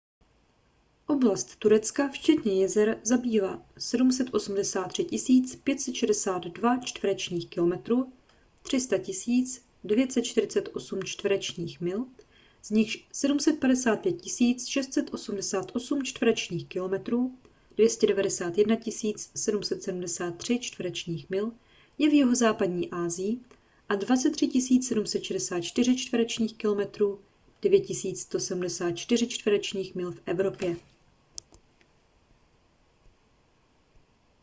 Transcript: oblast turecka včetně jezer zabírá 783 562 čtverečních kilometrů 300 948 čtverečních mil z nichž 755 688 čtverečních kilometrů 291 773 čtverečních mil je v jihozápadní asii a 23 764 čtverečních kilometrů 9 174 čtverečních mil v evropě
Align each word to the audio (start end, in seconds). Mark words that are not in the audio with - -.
oblast 1.07 1.55
turecka 1.55 2.07
včetně 2.09 2.61
jezer 2.61 3.01
zabírá 3.03 3.65
783 3.77 5.03
562 5.63 6.77
čtverečních 6.77 7.49
kilometrů 7.49 8.11
300 8.63 8.97
948 9.83 11.03
čtverečních 11.03 11.81
mil 11.81 12.05
z 12.61 12.69
nichž 12.69 13.07
755 13.11 14.15
688 14.67 16.03
čtverečních 16.03 16.67
kilometrů 16.67 17.37
291 17.73 18.77
773 19.35 20.59
čtverečních 20.59 21.29
mil 21.29 21.51
je 21.97 22.09
v 22.09 22.13
jihozápadní 22.13 22.91
asii 22.91 23.39
a 23.89 23.95
23 23.95 24.61
764 24.81 25.95
čtverečních 25.95 26.55
kilometrů 26.57 27.21
9 27.61 27.83
174 28.15 29.27
čtverečních 29.27 29.95
mil 29.95 30.11
v 30.11 30.21
evropě 30.25 30.75